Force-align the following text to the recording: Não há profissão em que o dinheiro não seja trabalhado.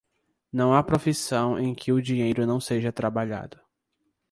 Não 0.51 0.73
há 0.73 0.81
profissão 0.81 1.59
em 1.59 1.75
que 1.75 1.91
o 1.91 2.01
dinheiro 2.01 2.43
não 2.47 2.59
seja 2.59 2.91
trabalhado. 2.91 3.59